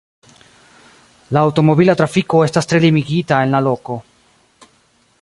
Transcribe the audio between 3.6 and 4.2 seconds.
loko.